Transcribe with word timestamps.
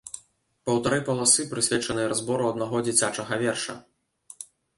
Паўтары 0.69 0.97
паласы, 1.09 1.45
прысвечаныя 1.51 2.07
разбору 2.15 2.43
аднаго 2.53 2.77
дзіцячага 2.89 3.33
верша! 3.45 3.77